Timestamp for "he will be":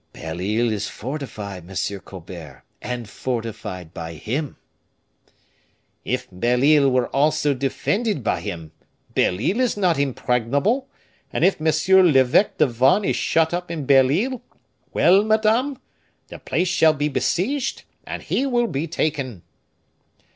18.23-18.87